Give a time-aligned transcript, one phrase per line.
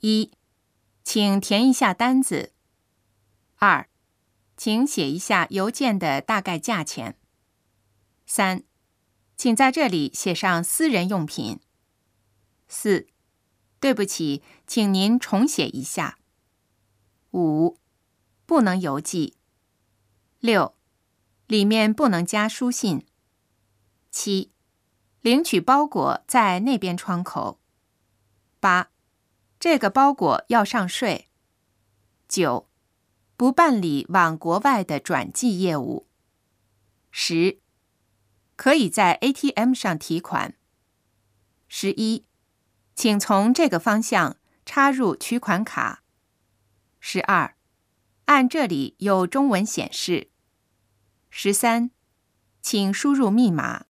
[0.00, 0.30] 一，
[1.02, 2.52] 请填一下单子。
[3.56, 3.88] 二，
[4.56, 7.18] 请写一下邮件的大概价钱。
[8.24, 8.62] 三，
[9.36, 11.58] 请在这里写上私人用品。
[12.68, 13.08] 四，
[13.80, 16.18] 对不起，请您重写一下。
[17.32, 17.76] 五，
[18.46, 19.34] 不能邮寄。
[20.38, 20.76] 六，
[21.48, 23.04] 里面不能加书信。
[24.12, 24.52] 七，
[25.20, 27.58] 领取包裹在那边窗口。
[28.60, 28.90] 八。
[29.60, 31.28] 这个包裹要上税。
[32.28, 32.68] 九，
[33.36, 36.06] 不办理往国外的转寄业务。
[37.10, 37.60] 十，
[38.54, 40.54] 可以在 ATM 上提款。
[41.66, 42.24] 十一，
[42.94, 46.04] 请从这个方向插入取款卡。
[47.00, 47.56] 十二，
[48.26, 50.30] 按这里有中文显示。
[51.30, 51.90] 十三，
[52.62, 53.86] 请输入密码。